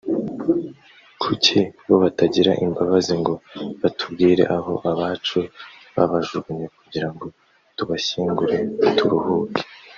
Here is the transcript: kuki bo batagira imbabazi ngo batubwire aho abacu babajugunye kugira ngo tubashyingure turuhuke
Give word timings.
kuki 1.21 1.59
bo 1.87 1.95
batagira 2.03 2.51
imbabazi 2.65 3.13
ngo 3.21 3.33
batubwire 3.81 4.43
aho 4.57 4.73
abacu 4.91 5.39
babajugunye 5.95 6.65
kugira 6.77 7.07
ngo 7.13 7.25
tubashyingure 7.77 8.57
turuhuke 8.97 9.61